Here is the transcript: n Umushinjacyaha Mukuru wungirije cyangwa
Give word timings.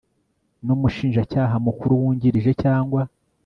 n 0.65 0.67
Umushinjacyaha 0.75 1.55
Mukuru 1.65 1.93
wungirije 2.01 2.51
cyangwa 2.63 3.01